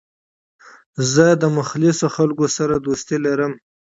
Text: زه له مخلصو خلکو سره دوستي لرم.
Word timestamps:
زه 1.11 1.25
له 1.41 1.47
مخلصو 1.57 2.07
خلکو 2.15 2.45
سره 2.57 2.75
دوستي 2.85 3.17
لرم. 3.25 3.53